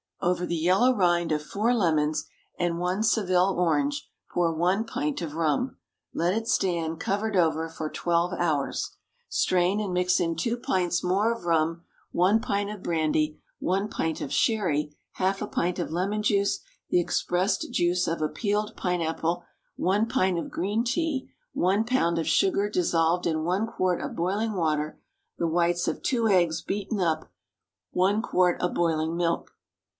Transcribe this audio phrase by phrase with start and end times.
[0.19, 2.25] Over the yellow rind of four lemons
[2.57, 5.77] and one Seville orange, pour one pint of rum.
[6.13, 8.95] Let it stand, covered over, for twelve hours.
[9.29, 14.21] Strain and mix in two pints more of rum, one pint of brandy, one pint
[14.21, 16.59] of sherry, half a pint of lemon juice,
[16.89, 19.43] the expressed juice of a peeled pine apple,
[19.75, 24.53] one pint of green tea, one pound of sugar dissolved in one quart of boiling
[24.53, 24.99] water,
[25.37, 27.31] the whites of two eggs beaten up,
[27.91, 29.51] one quart of boiling milk.